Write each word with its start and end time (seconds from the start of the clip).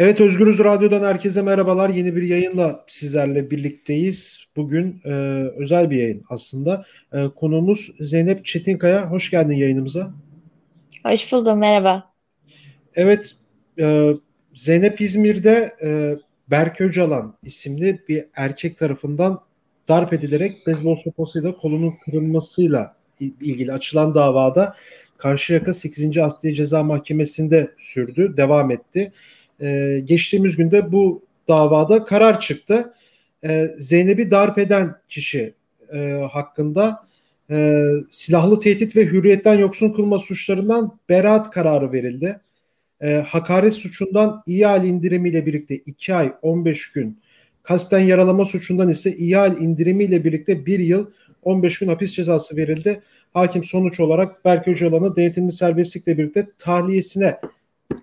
Evet 0.00 0.20
Özgürüz 0.20 0.58
Radyo'dan 0.58 1.02
herkese 1.02 1.42
merhabalar. 1.42 1.88
Yeni 1.88 2.16
bir 2.16 2.22
yayınla 2.22 2.84
sizlerle 2.86 3.50
birlikteyiz. 3.50 4.46
Bugün 4.56 5.00
e, 5.04 5.10
özel 5.56 5.90
bir 5.90 5.96
yayın 5.96 6.24
aslında. 6.28 6.84
E, 7.12 7.28
konuğumuz 7.36 7.90
Zeynep 8.00 8.44
Çetinkaya. 8.44 9.10
Hoş 9.10 9.30
geldin 9.30 9.54
yayınımıza. 9.54 10.10
Hoş 11.06 11.32
buldum, 11.32 11.58
merhaba. 11.58 12.12
Evet, 12.94 13.36
e, 13.80 14.10
Zeynep 14.54 15.00
İzmir'de 15.00 15.74
e, 15.82 16.16
Berk 16.50 16.80
Öcalan 16.80 17.34
isimli 17.42 18.02
bir 18.08 18.24
erkek 18.36 18.78
tarafından 18.78 19.40
darp 19.88 20.12
edilerek 20.12 20.66
beyzbol 20.66 20.94
sopasıyla 20.94 21.56
kolunun 21.56 21.92
kırılmasıyla 22.04 22.96
ilgili 23.20 23.72
açılan 23.72 24.14
davada 24.14 24.76
Karşıyaka 25.18 25.74
8. 25.74 26.18
Asliye 26.18 26.54
Ceza 26.54 26.82
Mahkemesi'nde 26.82 27.70
sürdü, 27.78 28.34
devam 28.36 28.70
etti. 28.70 29.12
E, 29.60 30.00
geçtiğimiz 30.04 30.56
günde 30.56 30.92
bu 30.92 31.22
davada 31.48 32.04
karar 32.04 32.40
çıktı. 32.40 32.94
E, 33.44 33.70
Zeynep'i 33.78 34.30
darp 34.30 34.58
eden 34.58 34.96
kişi 35.08 35.54
e, 35.92 35.98
hakkında 36.32 37.06
e, 37.50 37.84
silahlı 38.10 38.60
tehdit 38.60 38.96
ve 38.96 39.04
hürriyetten 39.04 39.58
yoksun 39.58 39.92
kılma 39.92 40.18
suçlarından 40.18 40.98
beraat 41.08 41.50
kararı 41.50 41.92
verildi. 41.92 42.40
E, 43.00 43.14
hakaret 43.14 43.74
suçundan 43.74 44.42
iyi 44.46 44.66
hal 44.66 44.84
indirimiyle 44.84 45.46
birlikte 45.46 45.76
2 45.76 46.14
ay 46.14 46.32
15 46.42 46.92
gün, 46.92 47.20
kasten 47.62 48.00
yaralama 48.00 48.44
suçundan 48.44 48.88
ise 48.88 49.16
iyi 49.16 49.36
hal 49.36 49.60
indirimiyle 49.60 50.24
birlikte 50.24 50.66
1 50.66 50.78
yıl 50.78 51.06
15 51.42 51.78
gün 51.78 51.88
hapis 51.88 52.12
cezası 52.12 52.56
verildi. 52.56 53.00
Hakim 53.34 53.64
sonuç 53.64 54.00
olarak 54.00 54.44
Berk 54.44 54.68
Öcalan'ı 54.68 55.16
denetimli 55.16 55.52
serbestlikle 55.52 56.18
birlikte 56.18 56.46
tahliyesine 56.58 57.40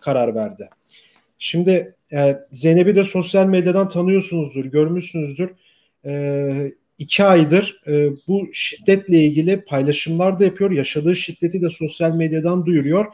karar 0.02 0.36
verdi. 0.36 0.70
Şimdi 1.40 1.96
e, 2.14 2.38
Zeynep'i 2.52 2.96
de 2.96 3.04
sosyal 3.04 3.48
medyadan 3.48 3.90
tanıyorsunuzdur, 3.90 4.66
görmüşsünüzdür. 4.66 5.50
E, 6.06 6.72
iki 6.98 7.24
aydır 7.24 7.82
e, 7.88 8.10
bu 8.28 8.48
şiddetle 8.54 9.20
ilgili 9.24 9.62
paylaşımlar 9.62 10.40
da 10.40 10.46
yapıyor. 10.46 10.72
Yaşadığı 10.72 11.16
şiddeti 11.16 11.62
de 11.62 11.70
sosyal 11.70 12.16
medyadan 12.16 12.66
duyuruyor. 12.66 13.06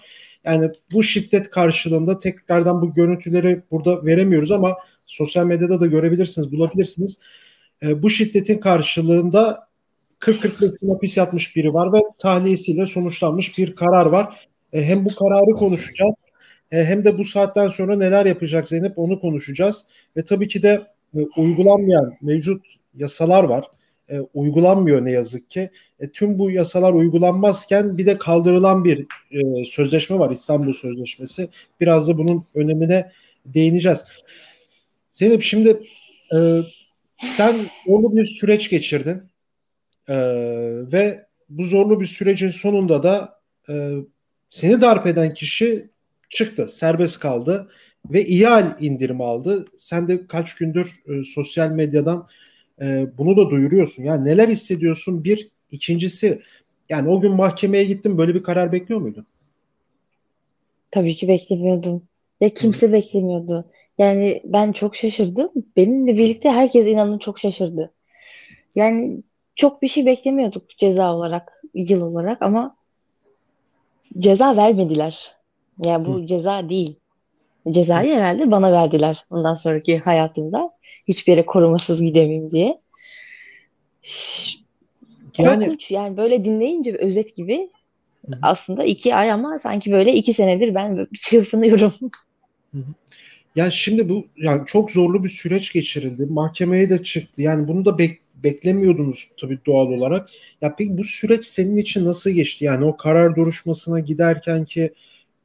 Yani 0.45 0.69
bu 0.93 1.03
şiddet 1.03 1.49
karşılığında 1.49 2.19
tekrardan 2.19 2.81
bu 2.81 2.93
görüntüleri 2.93 3.61
burada 3.71 4.05
veremiyoruz 4.05 4.51
ama 4.51 4.77
sosyal 5.07 5.45
medyada 5.45 5.79
da 5.79 5.85
görebilirsiniz, 5.85 6.51
bulabilirsiniz. 6.51 7.19
E, 7.83 8.03
bu 8.03 8.09
şiddetin 8.09 8.57
karşılığında 8.57 9.67
40-45 10.19 10.79
gün 10.81 10.89
hapis 10.89 11.17
yatmış 11.17 11.55
biri 11.55 11.73
var 11.73 11.93
ve 11.93 12.01
tahliyesiyle 12.17 12.85
sonuçlanmış 12.85 13.57
bir 13.57 13.75
karar 13.75 14.05
var. 14.05 14.47
E, 14.73 14.83
hem 14.83 15.05
bu 15.05 15.09
kararı 15.15 15.51
konuşacağız 15.55 16.15
hem 16.77 17.05
de 17.05 17.17
bu 17.17 17.23
saatten 17.23 17.67
sonra 17.67 17.95
neler 17.95 18.25
yapacak 18.25 18.69
Zeynep 18.69 18.99
onu 18.99 19.19
konuşacağız. 19.19 19.85
Ve 20.17 20.25
tabii 20.25 20.47
ki 20.47 20.63
de 20.63 20.81
e, 21.15 21.19
uygulanmayan 21.37 22.13
mevcut 22.21 22.65
yasalar 22.95 23.43
var. 23.43 23.65
E, 24.09 24.19
uygulanmıyor 24.19 25.05
ne 25.05 25.11
yazık 25.11 25.49
ki. 25.49 25.69
E, 25.99 26.09
tüm 26.09 26.39
bu 26.39 26.51
yasalar 26.51 26.93
uygulanmazken 26.93 27.97
bir 27.97 28.05
de 28.05 28.17
kaldırılan 28.17 28.83
bir 28.83 29.05
e, 29.31 29.65
sözleşme 29.65 30.19
var 30.19 30.29
İstanbul 30.29 30.73
Sözleşmesi. 30.73 31.49
Biraz 31.81 32.07
da 32.07 32.17
bunun 32.17 32.45
önemine 32.55 33.11
değineceğiz. 33.45 34.05
Zeynep 35.11 35.41
şimdi 35.41 35.79
e, 36.35 36.59
sen 37.17 37.55
zorlu 37.85 38.15
bir 38.15 38.25
süreç 38.25 38.69
geçirdin 38.69 39.21
e, 40.07 40.15
ve 40.91 41.25
bu 41.49 41.63
zorlu 41.63 42.01
bir 42.01 42.05
sürecin 42.05 42.49
sonunda 42.49 43.03
da 43.03 43.39
e, 43.69 43.91
seni 44.49 44.81
darp 44.81 45.07
eden 45.07 45.33
kişi 45.33 45.92
çıktı. 46.35 46.69
Serbest 46.71 47.19
kaldı 47.19 47.69
ve 48.05 48.25
iyi 48.25 48.45
hal 48.45 48.75
indirim 48.79 49.21
aldı. 49.21 49.65
Sen 49.77 50.07
de 50.07 50.27
kaç 50.27 50.55
gündür 50.55 51.03
e, 51.07 51.23
sosyal 51.23 51.69
medyadan 51.69 52.27
e, 52.81 53.07
bunu 53.17 53.37
da 53.37 53.49
duyuruyorsun. 53.49 54.03
Yani 54.03 54.25
neler 54.25 54.47
hissediyorsun? 54.47 55.23
Bir, 55.23 55.49
ikincisi 55.71 56.41
yani 56.89 57.09
o 57.09 57.21
gün 57.21 57.31
mahkemeye 57.31 57.83
gittim 57.83 58.17
böyle 58.17 58.35
bir 58.35 58.43
karar 58.43 58.71
bekliyor 58.71 59.01
muydun? 59.01 59.25
Tabii 60.91 61.15
ki 61.15 61.27
beklemiyordum. 61.27 62.03
Ya 62.41 62.53
kimse 62.53 62.87
Hı. 62.87 62.93
beklemiyordu. 62.93 63.65
Yani 63.97 64.41
ben 64.45 64.71
çok 64.71 64.95
şaşırdım. 64.95 65.51
Benimle 65.77 66.13
birlikte 66.13 66.49
herkes 66.49 66.85
inanın 66.85 67.17
çok 67.17 67.39
şaşırdı. 67.39 67.93
Yani 68.75 69.23
çok 69.55 69.81
bir 69.81 69.87
şey 69.87 70.05
beklemiyorduk 70.05 70.69
ceza 70.77 71.15
olarak, 71.15 71.63
yıl 71.73 72.01
olarak 72.01 72.41
ama 72.41 72.75
ceza 74.17 74.57
vermediler. 74.57 75.31
Yani 75.85 76.05
bu 76.05 76.21
Hı. 76.21 76.25
ceza 76.25 76.69
değil. 76.69 76.95
Cezayı 77.71 78.15
herhalde 78.15 78.51
bana 78.51 78.71
verdiler 78.71 79.25
ondan 79.29 79.55
sonraki 79.55 79.97
hayatımda. 79.97 80.71
Hiçbir 81.07 81.31
yere 81.31 81.45
korumasız 81.45 82.01
gidemeyim 82.01 82.51
diye. 82.51 82.81
Yani, 85.37 85.65
Korkunç 85.65 85.91
yani 85.91 86.17
böyle 86.17 86.45
dinleyince 86.45 86.95
özet 86.95 87.35
gibi 87.35 87.69
Hı. 88.27 88.39
aslında 88.41 88.83
iki 88.83 89.15
ay 89.15 89.31
ama 89.31 89.59
sanki 89.59 89.91
böyle 89.91 90.13
iki 90.13 90.33
senedir 90.33 90.75
ben 90.75 91.07
çırpınıyorum. 91.21 91.93
Hı. 92.73 92.79
Yani 93.55 93.71
şimdi 93.71 94.09
bu 94.09 94.25
yani 94.37 94.61
çok 94.65 94.91
zorlu 94.91 95.23
bir 95.23 95.29
süreç 95.29 95.73
geçirildi. 95.73 96.25
Mahkemeye 96.25 96.89
de 96.89 97.03
çıktı. 97.03 97.41
Yani 97.41 97.67
bunu 97.67 97.85
da 97.85 97.97
bek, 97.97 98.19
beklemiyordunuz 98.43 99.29
tabii 99.41 99.59
doğal 99.65 99.87
olarak. 99.87 100.29
Ya 100.61 100.75
peki 100.75 100.97
bu 100.97 101.03
süreç 101.03 101.45
senin 101.45 101.77
için 101.77 102.05
nasıl 102.05 102.29
geçti? 102.29 102.65
Yani 102.65 102.85
o 102.85 102.97
karar 102.97 103.35
duruşmasına 103.35 103.99
giderken 103.99 104.65
ki 104.65 104.93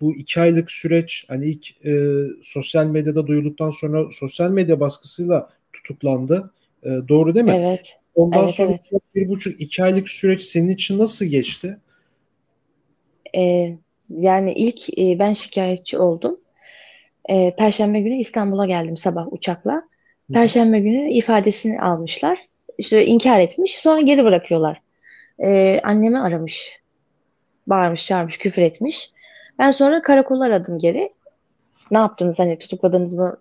bu 0.00 0.14
iki 0.14 0.41
aylık 0.41 0.70
süreç 0.70 1.25
hani 1.28 1.47
ilk 1.47 1.86
e, 1.86 1.92
sosyal 2.42 2.86
medyada 2.86 3.26
duyulduktan 3.26 3.70
sonra 3.70 4.12
sosyal 4.12 4.50
medya 4.50 4.81
baskısıyla 4.81 5.50
tutuklandı. 5.72 6.50
E, 6.82 6.88
doğru 7.09 7.34
değil 7.34 7.47
mi? 7.47 7.56
Evet. 7.59 7.98
Ondan 8.14 8.44
evet, 8.44 8.54
sonra 8.54 8.70
evet. 8.70 9.03
bir 9.14 9.28
buçuk 9.28 9.60
iki 9.60 9.82
aylık 9.84 10.10
süreç 10.10 10.42
senin 10.42 10.69
için 10.69 10.98
nasıl 10.98 11.25
geçti? 11.25 11.78
Ee, 13.36 13.76
yani 14.10 14.53
ilk 14.53 14.98
e, 14.98 15.19
ben 15.19 15.34
şikayetçi 15.34 15.98
oldum. 15.98 16.41
E, 17.28 17.54
Perşembe 17.59 18.00
günü 18.00 18.20
İstanbul'a 18.20 18.66
geldim 18.66 18.97
sabah 18.97 19.32
uçakla. 19.32 19.82
Perşembe 20.32 20.80
günü 20.80 21.10
ifadesini 21.10 21.80
almışlar. 21.80 22.38
İşte 22.78 23.06
inkar 23.06 23.41
etmiş. 23.41 23.78
Sonra 23.78 24.00
geri 24.00 24.25
bırakıyorlar. 24.25 24.80
E, 25.38 25.80
annemi 25.82 26.19
aramış. 26.19 26.80
Bağırmış, 27.66 28.06
çağırmış, 28.06 28.38
küfür 28.38 28.62
etmiş. 28.62 29.10
Ben 29.59 29.71
sonra 29.71 30.03
karakola 30.03 30.45
aradım 30.45 30.79
geri. 30.79 31.13
Ne 31.91 31.99
yaptınız 31.99 32.39
hani 32.39 32.59
tutukladınız 32.59 33.13
mı, 33.13 33.37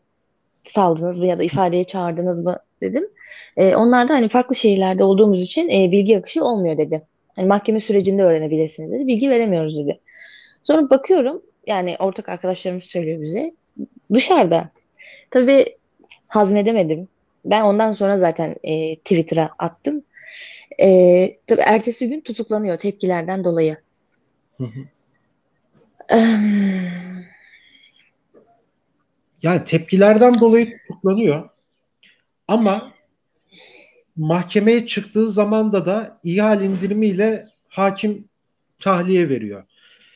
saldınız 0.64 1.18
mı 1.18 1.26
ya 1.26 1.40
da 1.40 1.44
ifadeye 1.44 1.84
çağırdınız 1.84 2.40
mı 2.40 2.60
dedim. 2.82 3.10
E, 3.58 3.76
onlar 3.76 4.10
da 4.10 4.14
hani 4.14 4.30
farklı 4.30 4.56
şehirlerde 4.56 5.04
olduğumuz 5.04 5.42
için 5.42 5.70
e, 5.70 5.92
bilgi 5.92 6.18
akışı 6.18 6.44
olmuyor 6.44 6.78
dedi. 6.78 7.02
Hani 7.36 7.48
mahkeme 7.48 7.82
sürecinde 7.82 8.24
öğrenebilirsiniz 8.24 8.92
dedi. 8.92 9.08
Bilgi 9.08 9.30
veremiyoruz 9.30 9.78
dedi. 9.78 10.00
Sonra 10.64 10.90
bakıyorum 10.90 11.42
yani 11.68 11.96
ortak 12.00 12.30
arkadaşlarımız 12.30 12.84
söylüyor 12.84 13.22
bize. 13.22 13.54
Dışarıda. 14.14 14.70
Tabii 15.32 15.66
hazmedemedim. 16.28 17.08
Ben 17.46 17.62
ondan 17.62 17.92
sonra 17.92 18.18
zaten 18.18 18.56
e, 18.64 18.96
Twitter'a 18.96 19.50
attım. 19.60 20.04
E, 20.82 21.38
tabii 21.48 21.62
ertesi 21.62 22.10
gün 22.10 22.22
tutuklanıyor 22.22 22.78
tepkilerden 22.78 23.44
dolayı. 23.44 23.78
Hı 24.58 24.64
hı. 24.64 24.80
Yani 29.44 29.64
tepkilerden 29.66 30.40
dolayı 30.40 30.78
tutuklanıyor. 30.78 31.50
Ama 32.48 32.94
mahkemeye 34.16 34.88
çıktığı 34.88 35.30
zamanda 35.30 35.86
da 35.86 36.20
iyi 36.24 36.42
hal 36.42 36.62
indirimiyle 36.62 37.46
hakim 37.68 38.26
tahliye 38.80 39.30
veriyor. 39.30 39.64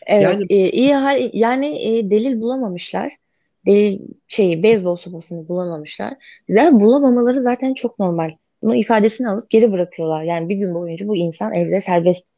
Evet, 0.07 0.23
yani 0.23 0.45
e, 0.49 0.69
iyi 0.69 0.93
hal 0.93 1.29
yani 1.33 1.67
e, 1.79 2.11
delil 2.11 2.41
bulamamışlar. 2.41 3.17
Delil 3.65 3.99
şeyi 4.27 4.63
beyzbol 4.63 4.95
sopasını 4.95 5.47
bulamamışlar. 5.47 6.13
Ve 6.49 6.71
bulamamaları 6.71 7.41
zaten 7.41 7.73
çok 7.73 7.99
normal. 7.99 8.31
Bunun 8.61 8.75
ifadesini 8.75 9.29
alıp 9.29 9.49
geri 9.49 9.71
bırakıyorlar. 9.71 10.23
Yani 10.23 10.49
bir 10.49 10.55
gün 10.55 10.73
boyunca 10.73 11.07
bu 11.07 11.15
insan 11.15 11.53
evde 11.53 11.81
serbest 11.81 12.30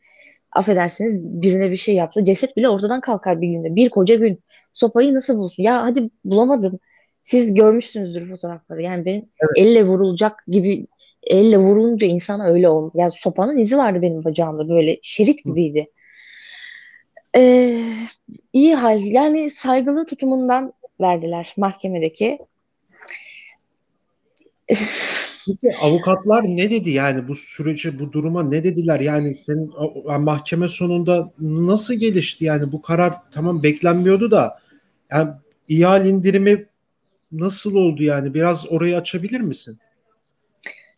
affedersiniz 0.56 1.20
birine 1.42 1.72
bir 1.72 1.78
şey 1.78 1.96
yaptı. 1.96 2.26
Ceset 2.26 2.58
bile 2.58 2.70
ortadan 2.70 3.02
kalkar 3.02 3.42
bir 3.42 3.48
günde. 3.48 3.76
Bir 3.76 3.90
koca 3.90 4.16
gün. 4.16 4.40
Sopayı 4.74 5.14
nasıl 5.14 5.38
bulsun? 5.38 5.64
Ya 5.64 5.84
hadi 5.84 6.10
bulamadın. 6.26 6.80
Siz 7.24 7.54
görmüşsünüzdür 7.54 8.30
fotoğrafları. 8.30 8.82
Yani 8.82 9.06
benim 9.06 9.26
evet. 9.40 9.52
elle 9.58 9.86
vurulacak 9.86 10.44
gibi 10.48 10.88
elle 11.24 11.58
vurulunca 11.58 12.08
insana 12.08 12.46
öyle 12.48 12.70
olmuyor. 12.70 12.94
Yani 12.96 13.12
sopanın 13.12 13.58
izi 13.58 13.78
vardı 13.78 14.02
benim 14.02 14.24
bacağımda 14.24 14.70
böyle 14.70 15.00
şerit 15.02 15.46
gibiydi. 15.46 15.92
Ee, 17.38 17.84
iyi 18.54 18.76
hal. 18.76 19.02
Yani 19.02 19.50
saygılı 19.50 20.06
tutumundan 20.06 20.74
verdiler 21.02 21.54
mahkemedeki. 21.58 22.40
Peki 25.48 25.78
avukatlar 25.82 26.44
ne 26.44 26.70
dedi 26.70 26.90
yani 26.90 27.28
bu 27.28 27.36
süreci 27.36 28.00
bu 28.00 28.12
duruma 28.12 28.44
ne 28.44 28.64
dediler 28.64 29.00
yani 29.00 29.36
senin 29.36 29.74
mahkeme 30.20 30.70
sonunda 30.70 31.32
nasıl 31.40 31.94
gelişti 31.94 32.46
yani 32.46 32.72
bu 32.72 32.82
karar 32.82 33.14
tamam 33.32 33.64
beklenmiyordu 33.64 34.32
da 34.32 34.60
yani 35.12 35.30
ihale 35.68 36.10
indirimi 36.10 36.66
nasıl 37.32 37.76
oldu 37.76 38.04
yani? 38.04 38.34
Biraz 38.34 38.72
orayı 38.72 38.98
açabilir 38.98 39.42
misin? 39.42 39.78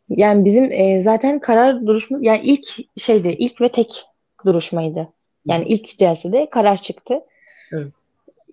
Yani 0.09 0.45
bizim 0.45 0.71
e, 0.71 1.01
zaten 1.03 1.39
karar 1.39 1.85
duruşma 1.85 2.17
yani 2.21 2.41
ilk 2.43 2.67
şeydi 2.97 3.27
ilk 3.27 3.61
ve 3.61 3.71
tek 3.71 4.05
duruşmaydı. 4.45 5.09
Yani 5.45 5.65
ilk 5.67 5.97
celsede 5.97 6.49
karar 6.49 6.81
çıktı. 6.81 7.19
Evet. 7.71 7.87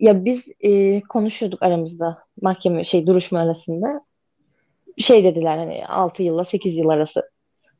Ya 0.00 0.24
biz 0.24 0.48
e, 0.60 1.00
konuşuyorduk 1.00 1.62
aramızda 1.62 2.18
mahkeme 2.42 2.84
şey 2.84 3.06
duruşma 3.06 3.40
arasında. 3.40 4.04
Şey 4.98 5.24
dediler 5.24 5.58
hani 5.58 5.86
6 5.86 6.22
yılla 6.22 6.44
8 6.44 6.76
yıl 6.76 6.88
arası 6.88 7.30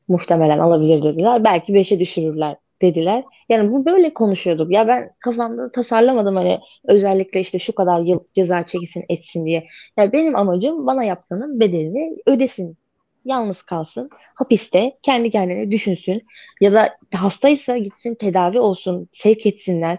muhtemelen 0.07 0.59
alabilir 0.59 1.03
dediler. 1.03 1.43
Belki 1.43 1.73
5'e 1.73 1.99
düşürürler 1.99 2.55
dediler. 2.81 3.23
Yani 3.49 3.71
bu 3.71 3.85
böyle 3.85 4.13
konuşuyorduk. 4.13 4.71
Ya 4.71 4.87
ben 4.87 5.11
kafamda 5.19 5.71
tasarlamadım 5.71 6.35
hani 6.35 6.59
özellikle 6.87 7.39
işte 7.39 7.59
şu 7.59 7.75
kadar 7.75 7.99
yıl 8.01 8.19
ceza 8.33 8.65
çekilsin 8.65 9.05
etsin 9.09 9.45
diye. 9.45 9.67
Ya 9.97 10.13
benim 10.13 10.35
amacım 10.35 10.87
bana 10.87 11.03
yaptığının 11.03 11.59
bedelini 11.59 12.17
ödesin. 12.25 12.77
Yalnız 13.25 13.61
kalsın. 13.61 14.09
Hapiste 14.35 14.97
kendi 15.01 15.29
kendine 15.29 15.71
düşünsün. 15.71 16.21
Ya 16.61 16.73
da 16.73 16.89
hastaysa 17.13 17.77
gitsin 17.77 18.15
tedavi 18.15 18.59
olsun. 18.59 19.09
Sevk 19.11 19.45
etsinler. 19.45 19.97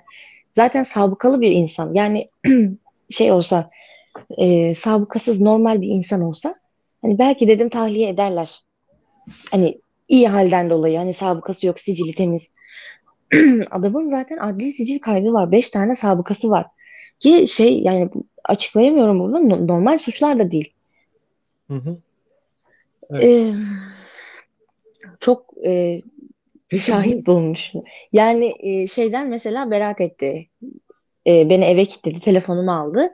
Zaten 0.53 0.83
sabıkalı 0.83 1.41
bir 1.41 1.51
insan. 1.51 1.95
Yani 1.95 2.29
şey 3.11 3.33
olsa 3.33 3.71
e, 4.39 4.75
sabıkasız 4.75 5.41
normal 5.41 5.81
bir 5.81 5.89
insan 5.89 6.21
olsa 6.23 6.55
hani 7.05 7.19
belki 7.19 7.49
dedim 7.49 7.69
tahliye 7.69 8.09
ederler. 8.09 8.62
Hani 9.51 9.81
iyi 10.09 10.29
halden 10.29 10.71
dolayı 10.71 10.99
hani 10.99 11.15
sabıkası 11.15 11.67
yok 11.67 11.81
sicili 11.81 12.12
temiz. 12.12 12.55
Adamın 13.71 14.11
zaten 14.11 14.39
adli 14.39 14.73
sicil 14.73 14.99
kaydı 14.99 15.33
var. 15.33 15.53
Beş 15.53 15.71
tane 15.71 15.97
sabıkası 15.97 16.51
var. 16.51 16.67
Ki 17.21 17.47
şey 17.49 17.83
yani 17.83 18.11
açıklayamıyorum 18.45 19.21
burada 19.21 19.39
normal 19.56 19.99
suçlar 19.99 20.39
da 20.39 20.51
değil. 20.51 20.73
Hı 21.69 21.75
hı. 21.75 21.97
Evet. 23.11 23.25
Ee, 23.25 23.53
çok 25.21 25.67
e, 25.67 26.01
Peki 26.69 26.83
şahit 26.83 27.27
bu 27.27 27.33
bulmuş. 27.33 27.73
Yani 28.12 28.55
e, 28.61 28.87
şeyden 28.87 29.29
mesela 29.29 29.71
beraat 29.71 30.01
etti. 30.01 30.47
E, 31.27 31.49
beni 31.49 31.65
eve 31.65 31.85
kilitledi, 31.85 32.21
telefonumu 32.21 32.73
aldı. 32.73 33.12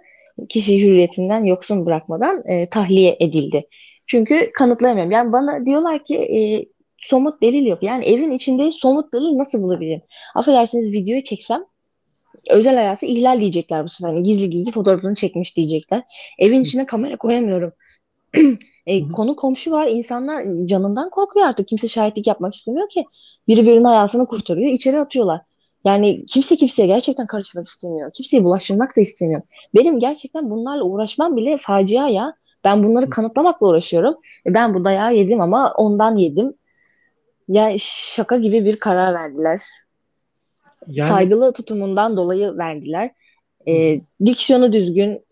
Kişiyi 0.48 0.84
hürriyetinden 0.84 1.44
yoksun 1.44 1.86
bırakmadan 1.86 2.42
e, 2.46 2.66
tahliye 2.70 3.16
edildi. 3.20 3.62
Çünkü 4.06 4.50
kanıtlayamıyorum. 4.54 5.12
Yani 5.12 5.32
bana 5.32 5.66
diyorlar 5.66 6.04
ki 6.04 6.16
e, 6.16 6.38
somut 6.98 7.42
delil 7.42 7.66
yok. 7.66 7.82
Yani 7.82 8.04
evin 8.04 8.30
içinde 8.30 8.72
somut 8.72 9.12
delil 9.12 9.38
nasıl 9.38 9.62
bulabilirim? 9.62 10.02
Affedersiniz 10.34 10.92
videoyu 10.92 11.24
çeksem 11.24 11.64
özel 12.50 12.74
hayatı 12.74 13.06
ihlal 13.06 13.40
diyecekler 13.40 13.84
bu 13.84 13.88
sefer. 13.88 14.14
Yani 14.14 14.22
gizli 14.22 14.50
gizli 14.50 14.72
fotoğrafını 14.72 15.14
çekmiş 15.14 15.56
diyecekler. 15.56 16.02
Evin 16.38 16.62
içine 16.62 16.86
kamera 16.86 17.16
koyamıyorum. 17.16 17.72
E, 18.86 19.08
konu 19.08 19.36
komşu 19.36 19.70
var. 19.70 19.86
İnsanlar 19.86 20.44
canından 20.66 21.10
korkuyor 21.10 21.46
artık. 21.46 21.68
Kimse 21.68 21.88
şahitlik 21.88 22.26
yapmak 22.26 22.54
istemiyor 22.54 22.88
ki. 22.88 23.04
Biri 23.48 23.66
birinin 23.66 23.84
hayatını 23.84 24.26
kurtarıyor. 24.26 24.72
içeri 24.72 25.00
atıyorlar. 25.00 25.40
Yani 25.84 26.26
kimse 26.26 26.56
kimseye 26.56 26.86
gerçekten 26.86 27.26
karışmak 27.26 27.66
istemiyor. 27.66 28.12
Kimseye 28.12 28.44
bulaştırmak 28.44 28.96
da 28.96 29.00
istemiyor. 29.00 29.42
Benim 29.74 30.00
gerçekten 30.00 30.50
bunlarla 30.50 30.84
uğraşmam 30.84 31.36
bile 31.36 31.58
facia 31.62 32.08
ya. 32.08 32.34
Ben 32.64 32.84
bunları 32.84 33.10
kanıtlamakla 33.10 33.66
uğraşıyorum. 33.66 34.14
E, 34.46 34.54
ben 34.54 34.74
bu 34.74 34.84
dayağı 34.84 35.14
yedim 35.14 35.40
ama 35.40 35.72
ondan 35.72 36.16
yedim. 36.16 36.54
Yani 37.48 37.76
şaka 37.80 38.36
gibi 38.36 38.64
bir 38.64 38.76
karar 38.76 39.14
verdiler. 39.14 39.60
yani 40.86 41.08
Saygılı 41.08 41.52
tutumundan 41.52 42.16
dolayı 42.16 42.56
verdiler. 42.56 43.10
E, 43.68 44.00
diksiyonu 44.26 44.72
düzgün, 44.72 45.24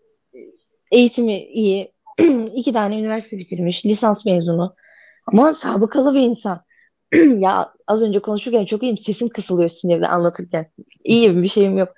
eğitimi 0.91 1.37
iyi, 1.37 1.91
iki 2.53 2.73
tane 2.73 2.99
üniversite 2.99 3.37
bitirmiş, 3.37 3.85
lisans 3.85 4.25
mezunu. 4.25 4.75
Ama 5.25 5.53
sabıkalı 5.53 6.13
bir 6.13 6.21
insan. 6.21 6.61
ya 7.39 7.73
az 7.87 8.01
önce 8.01 8.19
konuşurken 8.19 8.65
çok 8.65 8.83
iyiyim. 8.83 8.97
Sesim 8.97 9.29
kısılıyor 9.29 9.69
sinirle 9.69 10.07
anlatırken. 10.07 10.71
İyiyim 11.03 11.43
bir 11.43 11.47
şeyim 11.47 11.77
yok. 11.77 11.89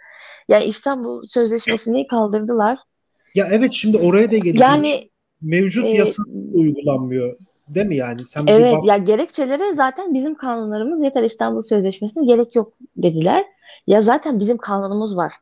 Yani 0.48 0.63
İstanbul 0.63 1.25
Sözleşmesi'ni 1.25 2.08
kaldırdılar. 2.08 2.78
ya 3.36 3.48
evet 3.52 3.74
şimdi 3.74 3.98
oraya 3.98 4.31
da 4.31 4.38
geleceğim. 4.38 4.58
Yani 4.60 5.10
Mevcut 5.42 5.86
e, 5.86 5.90
yasa 5.90 6.24
uygulanmıyor. 6.54 7.38
Değil 7.68 7.86
mi 7.86 7.96
yani? 7.96 8.25
Sen 8.25 8.44
evet 8.48 8.74
bak. 8.74 8.86
ya 8.86 8.98
gerekçelere 8.98 9.74
zaten 9.74 10.13
bizim 10.13 10.36
kanunlarımız 10.36 11.04
yeter 11.04 11.24
İstanbul 11.24 11.63
Sözleşmesi'ne 11.63 12.25
gerek 12.25 12.56
yok 12.56 12.74
dediler. 12.98 13.46
Ya 13.88 14.02
zaten 14.02 14.40
bizim 14.40 14.58
kanunumuz 14.58 15.18
var. 15.18 15.34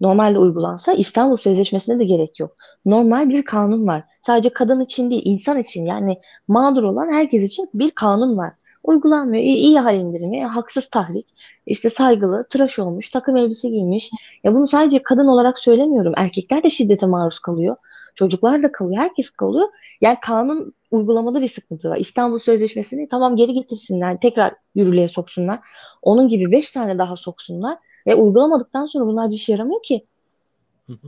Normalde 0.00 0.38
uygulansa 0.38 0.92
İstanbul 0.92 1.36
Sözleşmesi'ne 1.36 1.98
de 1.98 2.04
gerek 2.04 2.40
yok. 2.40 2.56
Normal 2.84 3.28
bir 3.28 3.44
kanun 3.44 3.86
var. 3.86 4.04
Sadece 4.26 4.48
kadın 4.48 4.80
için 4.80 5.10
değil, 5.10 5.22
insan 5.24 5.58
için 5.58 5.86
yani 5.86 6.18
mağdur 6.48 6.82
olan 6.82 7.12
herkes 7.12 7.42
için 7.42 7.70
bir 7.74 7.90
kanun 7.90 8.36
var. 8.36 8.52
Uygulanmıyor. 8.88 9.44
İyi, 9.44 9.56
iyi 9.56 9.78
hal 9.78 9.96
indirimi, 9.96 10.44
haksız 10.44 10.90
tahrik, 10.90 11.26
işte 11.66 11.90
saygılı, 11.90 12.46
tıraş 12.50 12.78
olmuş, 12.78 13.10
takım 13.10 13.36
elbise 13.36 13.68
giymiş. 13.68 14.10
Ya 14.44 14.54
bunu 14.54 14.66
sadece 14.66 15.02
kadın 15.02 15.26
olarak 15.26 15.58
söylemiyorum. 15.58 16.12
Erkekler 16.16 16.62
de 16.62 16.70
şiddete 16.70 17.06
maruz 17.06 17.38
kalıyor. 17.38 17.76
Çocuklar 18.14 18.62
da 18.62 18.72
kalıyor, 18.72 19.02
herkes 19.02 19.30
kalıyor. 19.30 19.68
Yani 20.00 20.16
kanun 20.22 20.72
uygulamada 20.90 21.42
bir 21.42 21.48
sıkıntı 21.48 21.90
var. 21.90 21.96
İstanbul 21.98 22.38
Sözleşmesi'ni 22.38 23.08
tamam 23.08 23.36
geri 23.36 23.54
getirsinler, 23.54 24.20
tekrar 24.20 24.54
yürürlüğe 24.74 25.08
soksunlar. 25.08 25.60
Onun 26.02 26.28
gibi 26.28 26.50
beş 26.52 26.70
tane 26.72 26.98
daha 26.98 27.16
soksunlar. 27.16 27.78
Ve 28.06 28.14
uygulamadıktan 28.14 28.86
sonra 28.86 29.06
bunlar 29.06 29.30
bir 29.30 29.34
işe 29.34 29.52
yaramıyor 29.52 29.82
ki. 29.82 30.06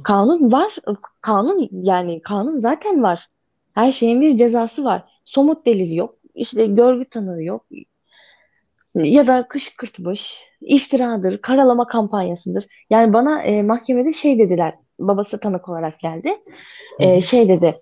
Kanun 0.02 0.52
var. 0.52 0.76
Kanun 1.20 1.68
yani 1.72 2.20
kanun 2.22 2.58
zaten 2.58 3.02
var. 3.02 3.26
Her 3.74 3.92
şeyin 3.92 4.20
bir 4.20 4.36
cezası 4.36 4.84
var. 4.84 5.04
Somut 5.24 5.66
delil 5.66 5.92
yok. 5.92 6.19
İşte 6.34 6.66
görgü 6.66 7.04
tanığı 7.04 7.42
yok. 7.42 7.66
Ya 8.94 9.26
da 9.26 9.48
kışkırtmış, 9.48 10.44
iftiradır, 10.60 11.42
karalama 11.42 11.86
kampanyasıdır. 11.86 12.66
Yani 12.90 13.12
bana 13.12 13.42
e, 13.42 13.62
mahkemede 13.62 14.12
şey 14.12 14.38
dediler. 14.38 14.74
Babası 14.98 15.40
tanık 15.40 15.68
olarak 15.68 16.00
geldi. 16.00 16.36
E, 16.98 17.20
şey 17.20 17.48
dedi. 17.48 17.80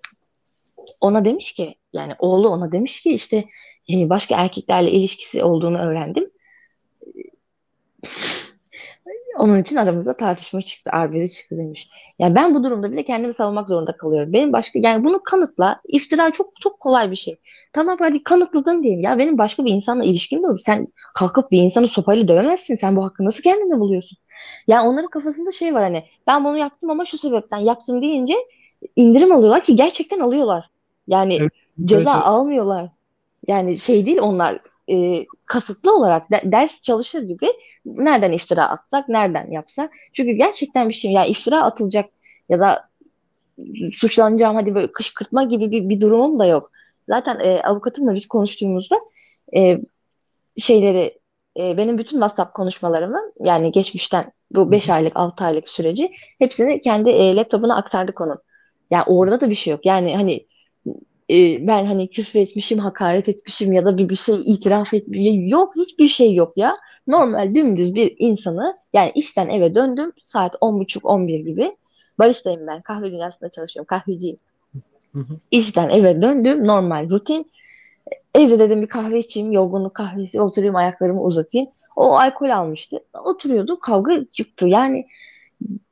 Ona 1.01 1.25
demiş 1.25 1.53
ki 1.53 1.75
yani 1.93 2.13
oğlu 2.19 2.49
ona 2.49 2.73
demiş 2.73 3.01
ki 3.01 3.15
işte 3.15 3.45
e, 3.91 4.09
başka 4.09 4.37
erkeklerle 4.37 4.91
ilişkisi 4.91 5.45
olduğunu 5.45 5.79
öğrendim. 5.79 6.31
Onun 9.39 9.63
için 9.63 9.77
aramızda 9.77 10.17
tartışma 10.17 10.63
çıktı, 10.63 10.91
arbede 10.93 11.29
çıktı 11.29 11.59
demiş. 11.59 11.89
Yani 12.19 12.35
ben 12.35 12.55
bu 12.55 12.65
durumda 12.65 12.93
bile 12.93 13.05
kendimi 13.05 13.35
savunmak 13.35 13.69
zorunda 13.69 13.97
kalıyorum. 13.97 14.33
Benim 14.33 14.53
başka 14.53 14.79
yani 14.83 15.05
bunu 15.05 15.23
kanıtla. 15.23 15.81
İftira 15.89 16.31
çok 16.31 16.61
çok 16.61 16.81
kolay 16.81 17.11
bir 17.11 17.17
şey. 17.17 17.41
Tamam 17.73 17.97
hadi 18.01 18.23
kanıtladın 18.23 18.83
diyeyim. 18.83 19.03
Ya 19.03 19.19
benim 19.19 19.39
başka 19.39 19.65
bir 19.65 19.73
insanla 19.73 20.05
ilişkim 20.05 20.43
de 20.43 20.47
yok. 20.47 20.61
Sen 20.61 20.87
kalkıp 21.15 21.51
bir 21.53 21.63
insanı 21.63 21.89
sopayla 21.89 22.29
dövemezsin. 22.29 22.77
Sen 22.77 22.97
bu 22.97 23.05
hakkı 23.05 23.25
nasıl 23.25 23.43
kendine 23.43 23.81
buluyorsun? 23.81 24.19
Ya 24.67 24.85
onların 24.85 25.11
kafasında 25.11 25.53
şey 25.53 25.75
var 25.75 25.83
hani 25.83 26.03
ben 26.27 26.45
bunu 26.45 26.59
yaptım 26.59 26.91
ama 26.91 27.05
şu 27.05 27.19
sebepten 27.19 27.59
yaptım 27.59 28.03
deyince 28.03 28.35
indirim 28.97 29.33
alıyorlar 29.33 29.65
ki 29.65 29.77
gerçekten 29.77 30.21
alıyorlar. 30.21 30.71
Yani 31.07 31.35
Evet, 31.35 31.53
ceza 31.85 32.13
evet. 32.15 32.23
almıyorlar. 32.27 32.89
Yani 33.47 33.79
şey 33.79 34.07
değil 34.07 34.19
onlar 34.21 34.59
e, 34.91 35.27
kasıtlı 35.47 35.97
olarak 35.97 36.31
de- 36.31 36.43
ders 36.45 36.83
çalışır 36.83 37.23
gibi 37.23 37.53
nereden 37.87 38.33
iftira 38.33 38.69
atsak, 38.69 39.09
nereden 39.09 39.51
yapsak. 39.51 39.93
Çünkü 40.13 40.33
gerçekten 40.33 40.89
bir 40.89 40.95
şey 40.95 41.13
ya 41.13 41.27
iftira 41.27 41.63
atılacak 41.63 42.11
ya 42.49 42.61
da 42.61 42.89
suçlanacağım 43.93 44.57
hadi 44.57 44.75
böyle 44.75 44.93
kışkırtma 44.93 45.45
gibi 45.45 45.71
bir, 45.71 45.89
bir 45.89 46.01
durumum 46.01 46.39
da 46.39 46.47
yok. 46.47 46.71
Zaten 47.09 47.41
e, 47.41 47.63
avukatımla 47.63 48.15
biz 48.15 48.29
konuştuğumuzda 48.29 48.97
e, 49.57 49.81
şeyleri 50.57 51.19
e, 51.61 51.77
benim 51.77 51.99
bütün 51.99 52.17
WhatsApp 52.17 52.55
konuşmalarımı 52.55 53.21
yani 53.41 53.73
geçmişten 53.73 54.33
bu 54.51 54.73
5 54.73 54.91
aylık 54.91 55.13
6 55.15 55.45
aylık 55.45 55.69
süreci 55.69 56.13
hepsini 56.39 56.81
kendi 56.81 57.11
e, 57.11 57.37
laptopuna 57.37 57.77
aktardık 57.77 58.21
onun. 58.21 58.39
Yani 58.91 59.05
orada 59.07 59.41
da 59.41 59.51
bir 59.51 59.55
şey 59.55 59.71
yok. 59.71 59.87
Yani 59.87 60.17
hani 60.17 60.47
e, 61.31 61.67
ben 61.67 61.85
hani 61.85 62.11
küfür 62.11 62.39
etmişim, 62.39 62.79
hakaret 62.79 63.29
etmişim 63.29 63.73
ya 63.73 63.85
da 63.85 63.99
bir, 63.99 64.09
bir 64.09 64.17
şey 64.17 64.41
itiraf 64.47 64.95
etmişim. 64.95 65.47
Yok 65.47 65.77
hiçbir 65.77 66.09
şey 66.09 66.35
yok 66.35 66.53
ya. 66.57 66.77
Normal 67.07 67.55
dümdüz 67.55 67.95
bir 67.95 68.17
insanı 68.19 68.79
yani 68.93 69.13
işten 69.15 69.49
eve 69.49 69.75
döndüm 69.75 70.13
saat 70.23 70.55
10.30-11 70.55 71.45
gibi. 71.45 71.77
Baristayım 72.19 72.67
ben. 72.67 72.83
Kahve 72.83 73.11
dünyasında 73.11 73.51
çalışıyorum. 73.51 73.87
Kahveciyim. 73.87 74.37
Hı 75.13 75.19
hı. 75.19 75.25
İşten 75.51 75.89
eve 75.89 76.23
döndüm. 76.23 76.67
Normal 76.67 77.11
rutin. 77.11 77.51
Evde 78.35 78.59
dedim 78.59 78.83
bir 78.83 78.87
kahve 78.87 79.19
içeyim. 79.19 79.53
Yorgunluk 79.53 79.95
kahvesi. 79.95 80.41
Oturayım 80.41 80.77
ayaklarımı 80.77 81.23
uzatayım. 81.23 81.69
O 81.97 82.17
alkol 82.17 82.51
almıştı. 82.51 83.05
Oturuyordu. 83.25 83.81
Kavga 83.81 84.25
çıktı. 84.33 84.69
Yani 84.69 85.07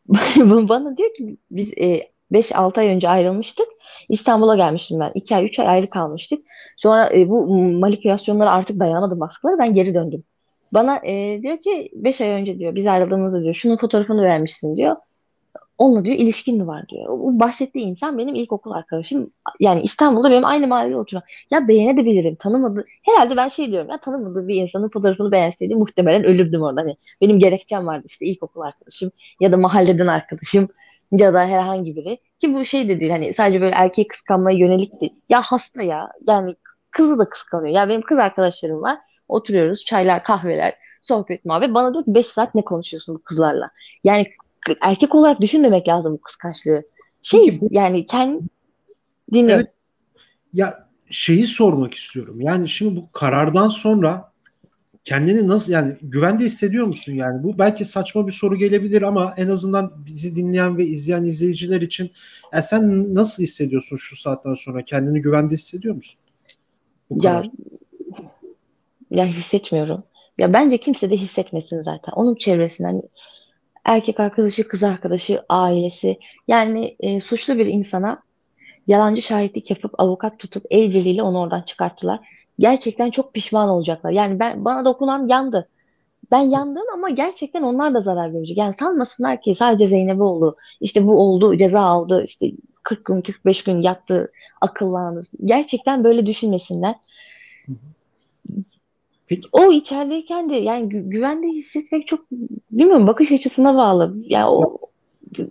bana 0.69 0.97
diyor 0.97 1.15
ki 1.15 1.37
biz 1.51 1.73
e, 1.79 2.16
5-6 2.33 2.81
ay 2.81 2.89
önce 2.89 3.09
ayrılmıştık. 3.09 3.67
İstanbul'a 4.09 4.57
gelmiştim 4.57 5.01
ben. 5.01 5.13
2 5.15 5.37
ay 5.37 5.47
3 5.47 5.59
ay 5.59 5.69
ayrı 5.69 5.91
kalmıştık. 5.91 6.45
Sonra 6.77 7.11
e, 7.15 7.29
bu 7.29 7.47
manipülasyonlara 7.79 8.51
artık 8.51 8.81
dayanamadım 8.81 9.21
baskıları. 9.21 9.59
Ben 9.59 9.73
geri 9.73 9.95
döndüm. 9.95 10.25
Bana 10.73 11.01
e, 11.07 11.43
diyor 11.43 11.59
ki 11.59 11.91
5 11.95 12.21
ay 12.21 12.29
önce 12.29 12.59
diyor 12.59 12.75
biz 12.75 12.87
ayrıldığımızda 12.87 13.43
diyor 13.43 13.55
şunun 13.55 13.77
fotoğrafını 13.77 14.23
vermişsin 14.23 14.77
diyor. 14.77 14.97
Onunla 15.79 16.05
diyor 16.05 16.17
ilişkin 16.17 16.59
mi 16.59 16.67
var 16.67 16.89
diyor. 16.89 17.09
O 17.09 17.41
bahsettiği 17.41 17.85
insan 17.85 18.19
benim 18.19 18.35
ilkokul 18.35 18.71
arkadaşım. 18.71 19.31
Yani 19.61 19.83
İstanbul'da 19.83 20.31
benim 20.31 20.45
aynı 20.45 20.67
mahallede 20.67 20.97
oturan. 20.97 21.23
Ya 21.51 21.69
beğenebilirim. 21.69 22.35
Tanımadı. 22.35 22.85
Herhalde 23.03 23.37
ben 23.37 23.49
şey 23.49 23.73
diyorum 23.73 23.91
ya 23.91 23.99
tanımadığı 24.01 24.49
bir 24.49 24.55
insanın 24.63 24.89
fotoğrafını 24.89 25.33
beğenseydi 25.33 25.75
muhtemelen 25.75 26.25
ölürdüm 26.25 26.63
orada. 26.63 26.81
Hani 26.81 26.97
benim 27.21 27.39
gerekçem 27.39 27.87
vardı 27.87 28.05
işte 28.07 28.27
ilkokul 28.27 28.61
arkadaşım 28.61 29.11
ya 29.41 29.53
da 29.53 29.57
mahalleden 29.57 30.07
arkadaşım 30.07 30.69
ya 31.13 31.35
da 31.35 31.47
herhangi 31.47 31.97
biri. 31.97 32.19
Ki 32.41 32.55
bu 32.55 32.65
şey 32.65 32.89
de 32.89 33.01
değil 33.01 33.11
hani 33.11 33.35
sadece 33.35 33.61
böyle 33.61 33.75
erkeği 33.75 34.09
kıskanmaya 34.09 34.59
yönelik 34.59 35.01
değil. 35.01 35.15
Ya 35.29 35.43
hasta 35.43 35.83
ya. 35.83 36.13
Yani 36.29 36.55
kızı 36.91 37.19
da 37.19 37.29
kıskanıyor. 37.29 37.75
Ya 37.75 37.89
benim 37.89 38.03
kız 38.03 38.19
arkadaşlarım 38.19 38.83
var. 38.83 38.99
Oturuyoruz 39.29 39.85
çaylar 39.85 40.25
kahveler 40.25 40.75
sohbet 41.03 41.45
muhabbet. 41.45 41.75
Bana 41.75 41.93
diyor 41.93 42.05
ki 42.05 42.15
5 42.15 42.27
saat 42.27 42.55
ne 42.55 42.65
konuşuyorsun 42.65 43.15
bu 43.15 43.23
kızlarla? 43.23 43.71
Yani 44.05 44.27
erkek 44.83 45.15
olarak 45.15 45.41
düşünmemek 45.41 45.89
lazım 45.89 46.13
bu 46.13 46.21
kıskançlığı. 46.21 46.83
Şey 47.23 47.61
bu, 47.61 47.69
yani 47.71 48.07
kendi 48.07 48.43
dinliyorum. 49.33 49.67
Evet. 49.67 49.75
Ya 50.53 50.89
şeyi 51.11 51.47
sormak 51.47 51.95
istiyorum. 51.95 52.41
Yani 52.41 52.69
şimdi 52.69 52.97
bu 52.97 53.13
karardan 53.13 53.69
sonra 53.69 54.33
kendini 55.07 55.49
nasıl 55.49 55.73
yani 55.73 55.97
güvende 56.03 56.45
hissediyor 56.45 56.87
musun 56.87 57.13
yani 57.13 57.43
bu 57.43 57.59
belki 57.59 57.85
saçma 57.85 58.27
bir 58.27 58.33
soru 58.33 58.57
gelebilir 58.57 59.03
ama 59.03 59.35
en 59.37 59.49
azından 59.49 59.93
bizi 60.07 60.37
dinleyen 60.37 60.79
ve 60.79 60.87
izleyen 60.87 61.25
izleyiciler 61.25 61.81
için 61.81 62.11
yani 62.53 62.63
sen 62.63 63.15
nasıl 63.15 63.43
hissediyorsun 63.43 63.97
şu 63.97 64.17
saatten 64.17 64.55
sonra 64.55 64.83
kendini 64.83 65.21
güvende 65.23 65.55
hissediyor 65.55 65.95
musun? 65.95 66.21
Bu 67.11 67.27
ya 67.27 67.43
ya 69.11 69.25
hissetmiyorum. 69.25 70.05
Ya 70.39 70.53
bence 70.53 70.79
kimse 70.79 71.11
de 71.11 71.17
hissetmesin 71.17 71.83
zaten. 71.83 72.13
Onun 72.13 72.35
çevresinden 72.35 73.03
erkek 73.85 74.21
arkadaşı, 74.21 74.69
kız 74.69 74.83
arkadaşı, 74.83 75.43
ailesi. 75.49 76.19
Yani 76.49 76.97
e, 77.01 77.21
suçlu 77.21 77.59
bir 77.59 77.67
insana 77.67 78.23
yalancı 78.87 79.23
şahitlik 79.23 79.71
yapıp 79.71 80.01
avukat 80.01 80.39
tutup 80.39 80.65
el 80.71 80.95
birliğiyle 80.95 81.23
onu 81.23 81.41
oradan 81.41 81.63
çıkarttılar. 81.63 82.21
Gerçekten 82.59 83.11
çok 83.11 83.35
pişman 83.35 83.69
olacaklar. 83.69 84.11
Yani 84.11 84.39
ben 84.39 84.65
bana 84.65 84.85
dokunan 84.85 85.29
yandı. 85.29 85.69
Ben 86.31 86.41
yandım 86.41 86.83
ama 86.95 87.11
gerçekten 87.11 87.63
onlar 87.63 87.95
da 87.95 88.01
zarar 88.01 88.29
görecek. 88.29 88.57
Yani 88.57 88.73
sanmasınlar 88.73 89.43
ki 89.43 89.55
sadece 89.55 89.87
Zeynep 89.87 90.21
oldu. 90.21 90.57
İşte 90.81 91.07
bu 91.07 91.21
oldu, 91.21 91.57
ceza 91.59 91.81
aldı. 91.81 92.25
İşte 92.25 92.53
40 92.83 93.05
gün, 93.05 93.21
45 93.21 93.65
gün 93.65 93.81
yattı, 93.83 94.33
akıllandı. 94.61 95.23
Gerçekten 95.45 96.05
böyle 96.05 96.27
düşünmesinler. 96.27 96.95
Peki. 99.27 99.49
O 99.53 99.73
içerideyken 99.73 100.51
de 100.51 100.57
yani 100.57 100.89
gü- 100.89 101.11
güvende 101.11 101.47
hissetmek 101.47 102.07
çok 102.07 102.31
bilmiyorum 102.71 103.07
bakış 103.07 103.33
açısına 103.33 103.77
bağlı. 103.77 104.17
Yani 104.27 104.47
o 104.47 104.79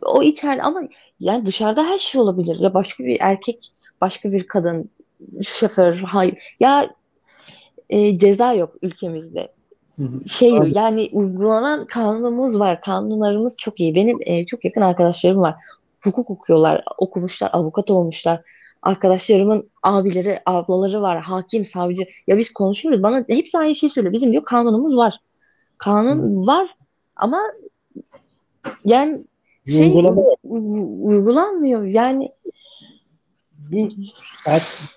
o 0.02 0.24
içeride 0.24 0.62
ama 0.62 0.82
yani 1.20 1.46
dışarıda 1.46 1.84
her 1.84 2.00
şey 2.00 2.22
olabilir. 2.22 2.60
Ya 2.60 2.74
başka 2.74 3.04
bir 3.04 3.18
erkek, 3.20 3.72
başka 4.02 4.32
bir 4.32 4.48
kadın, 4.48 4.90
şoför, 5.44 5.96
hayır. 5.96 6.38
Ya 6.60 6.90
e, 7.90 8.18
ceza 8.18 8.54
yok 8.54 8.76
ülkemizde. 8.82 9.52
Şey 10.28 10.58
Abi. 10.58 10.72
yani 10.76 11.10
uygulanan 11.14 11.86
kanunumuz 11.86 12.60
var. 12.60 12.82
Kanunlarımız 12.82 13.58
çok 13.58 13.80
iyi. 13.80 13.96
Benim 13.96 14.18
e, 14.22 14.46
çok 14.46 14.66
yakın 14.66 14.82
arkadaşlarım 14.82 15.40
var. 15.40 15.56
Hukuk 16.02 16.30
okuyorlar, 16.30 16.84
okumuşlar, 16.98 17.50
avukat 17.54 17.92
olmuşlar 17.92 18.42
arkadaşlarımın 18.86 19.70
abileri, 19.84 20.40
ablaları 20.46 21.02
var, 21.02 21.22
hakim, 21.22 21.66
savcı. 21.66 22.04
Ya 22.28 22.38
biz 22.38 22.54
konuşuyoruz. 22.54 23.04
Bana 23.04 23.26
hepsi 23.28 23.58
aynı 23.58 23.76
şey 23.76 23.90
söylüyor. 23.90 24.14
Bizim 24.14 24.32
diyor 24.32 24.44
kanunumuz 24.44 24.96
var. 24.96 25.20
Kanun 25.78 26.44
Hı. 26.44 26.48
var 26.48 26.76
ama 27.16 27.42
yani 28.86 29.24
şey 29.68 29.88
Uygulama. 29.88 30.22
uygulanmıyor. 31.02 31.84
Yani 31.84 32.32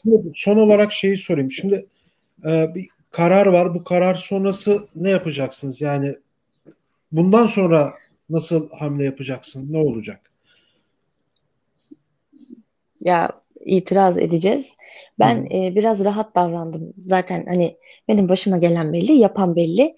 bu 0.05 0.23
son 0.35 0.57
olarak 0.57 0.93
şeyi 0.93 1.17
sorayım. 1.17 1.51
Şimdi 1.51 1.87
e, 2.45 2.75
bir 2.75 2.89
karar 3.11 3.47
var. 3.47 3.75
Bu 3.75 3.85
karar 3.85 4.15
sonrası 4.15 4.89
ne 4.97 5.11
yapacaksınız? 5.11 5.81
Yani 5.81 6.15
bundan 7.13 7.47
sonra 7.47 7.95
nasıl 8.31 8.71
hamle 8.71 9.05
yapacaksın? 9.05 9.73
Ne 9.73 9.79
olacak? 9.79 10.21
Ya 13.01 13.31
itiraz 13.65 14.19
edeceğiz. 14.19 14.77
Ben 15.19 15.45
e, 15.45 15.77
biraz 15.77 16.05
rahat 16.05 16.35
davrandım. 16.35 16.93
Zaten 17.03 17.47
hani 17.49 17.77
benim 18.09 18.29
başıma 18.29 18.59
gelen 18.59 18.93
belli, 18.93 19.13
yapan 19.13 19.57
belli. 19.57 19.95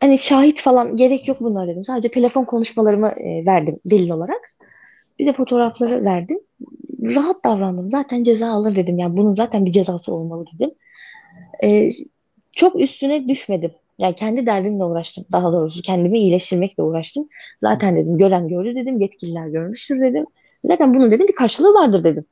Hani 0.00 0.18
şahit 0.18 0.60
falan 0.60 0.96
gerek 0.96 1.28
yok 1.28 1.40
bunlar 1.40 1.68
dedim. 1.68 1.84
Sadece 1.84 2.10
telefon 2.10 2.44
konuşmalarımı 2.44 3.08
e, 3.08 3.46
verdim 3.46 3.80
delil 3.84 4.10
olarak. 4.10 4.50
Bir 5.18 5.26
de 5.26 5.32
fotoğrafları 5.32 6.04
verdim. 6.04 6.40
Rahat 7.04 7.44
davrandım. 7.44 7.90
Zaten 7.90 8.24
ceza 8.24 8.48
alır 8.48 8.76
dedim. 8.76 8.98
Yani 8.98 9.16
bunun 9.16 9.34
zaten 9.34 9.66
bir 9.66 9.72
cezası 9.72 10.14
olmalı 10.14 10.44
dedim. 10.54 10.70
E, 11.64 11.88
çok 12.52 12.80
üstüne 12.80 13.28
düşmedim. 13.28 13.70
Yani 13.98 14.14
kendi 14.14 14.46
derdimle 14.46 14.84
uğraştım. 14.84 15.24
Daha 15.32 15.52
doğrusu 15.52 15.82
kendimi 15.82 16.18
iyileştirmekle 16.18 16.82
uğraştım. 16.82 17.28
Zaten 17.62 17.96
dedim 17.96 18.18
gören 18.18 18.48
gördü 18.48 18.74
dedim. 18.74 19.00
Yetkililer 19.00 19.48
görmüştür 19.48 20.00
dedim. 20.00 20.26
Zaten 20.64 20.94
bunun 20.94 21.10
dedim 21.10 21.28
bir 21.28 21.34
karşılığı 21.34 21.74
vardır 21.74 22.04
dedim. 22.04 22.24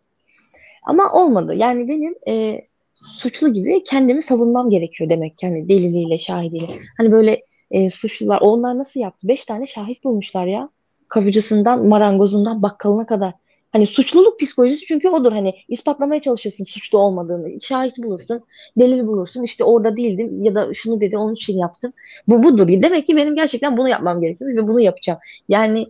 Ama 0.83 1.13
olmadı. 1.13 1.55
Yani 1.55 1.89
benim 1.89 2.15
e, 2.29 2.61
suçlu 2.95 3.53
gibi 3.53 3.83
kendimi 3.85 4.23
savunmam 4.23 4.71
gerekiyor 4.71 5.11
demek. 5.11 5.43
Yani 5.43 5.69
deliliyle, 5.69 6.19
şahidiyle. 6.19 6.67
Hani 6.97 7.13
böyle 7.13 7.43
e, 7.71 7.91
suçlular, 7.91 8.41
onlar 8.41 8.79
nasıl 8.79 9.01
yaptı? 9.01 9.29
Beş 9.29 9.47
tane 9.47 9.67
şahit 9.67 10.05
bulmuşlar 10.05 10.47
ya. 10.47 10.69
Kapıcısından, 11.09 11.87
marangozundan, 11.87 12.63
bakkalına 12.63 13.07
kadar. 13.07 13.33
Hani 13.73 13.87
suçluluk 13.87 14.41
psikolojisi 14.41 14.87
çünkü 14.87 15.09
odur. 15.09 15.33
Hani 15.33 15.55
ispatlamaya 15.69 16.21
çalışırsın 16.21 16.65
suçlu 16.65 16.99
olmadığını. 16.99 17.61
Şahit 17.61 17.99
bulursun, 17.99 18.43
delil 18.79 19.07
bulursun. 19.07 19.43
İşte 19.43 19.65
orada 19.65 19.97
değildim 19.97 20.45
ya 20.45 20.55
da 20.55 20.75
şunu 20.75 21.01
dedi 21.01 21.19
onun 21.19 21.35
için 21.35 21.59
yaptım. 21.59 21.93
Bu 22.29 22.43
budur. 22.43 22.69
Demek 22.69 23.07
ki 23.07 23.17
benim 23.17 23.35
gerçekten 23.35 23.77
bunu 23.77 23.89
yapmam 23.89 24.21
gerekiyor 24.21 24.57
ve 24.57 24.69
bunu 24.69 24.81
yapacağım. 24.81 25.19
Yani 25.49 25.87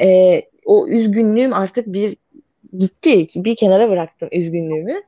e, 0.00 0.42
o 0.64 0.88
üzgünlüğüm 0.88 1.52
artık 1.52 1.86
bir 1.86 2.16
gitti. 2.78 3.26
Bir 3.44 3.56
kenara 3.56 3.90
bıraktım 3.90 4.28
üzgünlüğümü. 4.32 5.02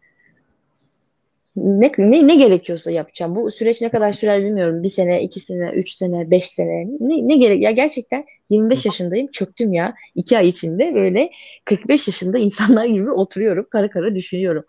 Ne, 1.57 1.93
ne, 1.99 2.27
ne 2.27 2.37
gerekiyorsa 2.37 2.91
yapacağım. 2.91 3.37
Bu 3.37 3.51
süreç 3.51 3.81
ne 3.81 3.89
kadar 3.89 4.13
sürer 4.13 4.45
bilmiyorum. 4.45 4.83
Bir 4.83 4.89
sene, 4.89 5.23
iki 5.23 5.41
sene, 5.41 5.71
üç 5.71 5.93
sene, 5.97 6.31
beş 6.31 6.47
sene. 6.47 6.87
Ne, 7.01 7.29
ne 7.29 7.37
gerek? 7.37 7.63
Ya 7.63 7.71
gerçekten 7.71 8.25
25 8.51 8.85
yaşındayım. 8.87 9.31
Çöktüm 9.33 9.73
ya. 9.73 9.95
iki 10.15 10.39
ay 10.39 10.49
içinde 10.49 10.95
böyle 10.95 11.31
45 11.65 12.09
yaşında 12.09 12.39
insanlar 12.39 12.85
gibi 12.85 13.11
oturuyorum. 13.11 13.67
Kara 13.71 13.91
kara 13.91 14.15
düşünüyorum. 14.15 14.65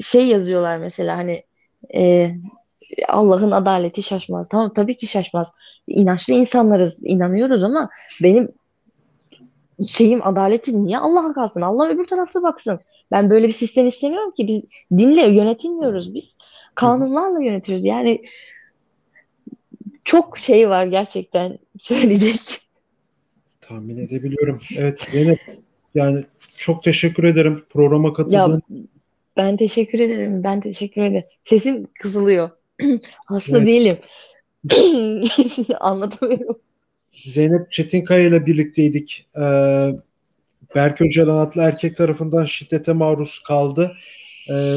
Şey 0.00 0.26
yazıyorlar 0.26 0.76
mesela 0.76 1.16
hani 1.16 1.42
e, 1.94 2.30
Allah'ın 3.08 3.50
adaleti 3.50 4.02
şaşmaz. 4.02 4.46
Tamam 4.50 4.72
tabii 4.74 4.96
ki 4.96 5.06
şaşmaz. 5.06 5.48
İnançlı 5.86 6.34
insanlarız, 6.34 6.98
inanıyoruz 7.02 7.64
ama 7.64 7.90
benim 8.22 8.48
şeyim 9.88 10.20
adaletim 10.26 10.86
niye 10.86 10.98
Allah'a 10.98 11.32
kalsın? 11.32 11.60
Allah 11.60 11.88
öbür 11.88 12.06
tarafta 12.06 12.42
baksın. 12.42 12.80
Ben 13.10 13.30
böyle 13.30 13.46
bir 13.46 13.52
sistem 13.52 13.88
istemiyorum 13.88 14.30
ki. 14.30 14.46
Biz 14.46 14.62
dinle 14.98 15.26
yönetilmiyoruz 15.26 16.14
biz. 16.14 16.36
Kanunlarla 16.74 17.42
yönetiyoruz. 17.42 17.84
Yani 17.84 18.22
çok 20.04 20.38
şey 20.38 20.68
var 20.68 20.86
gerçekten 20.86 21.58
söyleyecek. 21.80 22.40
Tahmin 23.60 23.96
edebiliyorum. 23.96 24.60
Evet 24.76 25.00
Zeynep 25.10 25.40
yani 25.94 26.24
çok 26.56 26.84
teşekkür 26.84 27.24
ederim 27.24 27.64
programa 27.68 28.12
katıldığın. 28.12 28.62
Ya, 28.70 28.76
ben 29.36 29.56
teşekkür 29.56 29.98
ederim. 29.98 30.44
Ben 30.44 30.60
teşekkür 30.60 31.02
ederim. 31.02 31.24
Sesim 31.44 31.86
kızılıyor. 32.00 32.50
Hasta 33.26 33.58
evet. 33.58 33.66
değilim. 33.66 33.98
Anlatamıyorum. 35.80 36.58
Zeynep 37.12 37.70
Çetinkaya 37.70 38.28
ile 38.28 38.46
birlikteydik. 38.46 39.28
Ee, 39.40 39.90
Berk 40.74 41.00
Öcalan 41.00 41.46
adlı 41.46 41.62
erkek 41.62 41.96
tarafından 41.96 42.44
şiddete 42.44 42.92
maruz 42.92 43.38
kaldı. 43.38 43.92
Ee, 44.50 44.76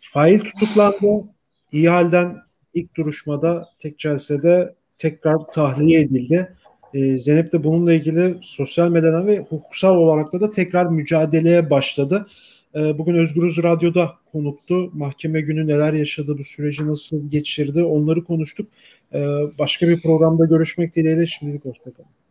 fail 0.00 0.38
tutuklandı. 0.38 1.24
İyi 1.72 1.88
halden 1.88 2.36
ilk 2.74 2.96
duruşmada 2.96 3.68
tek 3.78 3.98
celsede 3.98 4.74
tekrar 4.98 5.38
tahliye 5.52 6.00
edildi. 6.00 6.56
Ee, 6.94 7.16
Zeynep 7.16 7.52
de 7.52 7.64
bununla 7.64 7.92
ilgili 7.92 8.38
sosyal 8.42 8.88
medyadan 8.90 9.26
ve 9.26 9.38
hukuksal 9.38 9.96
olarak 9.96 10.32
da, 10.32 10.40
da 10.40 10.50
tekrar 10.50 10.86
mücadeleye 10.86 11.70
başladı. 11.70 12.26
Ee, 12.74 12.98
bugün 12.98 13.14
Özgürüz 13.14 13.62
Radyo'da 13.62 14.12
konuktu. 14.32 14.90
Mahkeme 14.92 15.40
günü 15.40 15.66
neler 15.66 15.92
yaşadı, 15.92 16.38
bu 16.38 16.44
süreci 16.44 16.86
nasıl 16.86 17.30
geçirdi 17.30 17.82
onları 17.82 18.24
konuştuk. 18.24 18.68
Ee, 19.14 19.26
başka 19.58 19.88
bir 19.88 20.02
programda 20.02 20.44
görüşmek 20.44 20.96
dileğiyle 20.96 21.26
şimdilik 21.26 21.64
hoşçakalın. 21.64 22.23